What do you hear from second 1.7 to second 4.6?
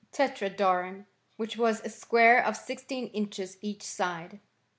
a square of 16 inehes each side.